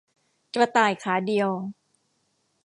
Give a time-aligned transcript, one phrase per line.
[0.55, 1.49] กระต่ายขาเดียว